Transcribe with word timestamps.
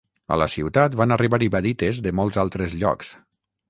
A 0.35 0.37
la 0.41 0.47
ciutat, 0.53 0.97
van 1.03 1.15
arribar 1.17 1.41
ibadites 1.49 2.03
de 2.09 2.17
molts 2.23 2.43
altres 2.47 2.79
llocs. 2.83 3.19